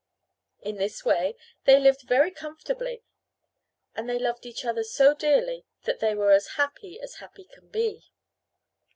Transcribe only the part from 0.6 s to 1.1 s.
In this